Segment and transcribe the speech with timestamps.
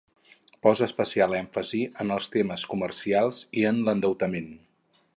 [0.67, 4.53] Posa especial èmfasi en els temes comercials i en l'endeutament.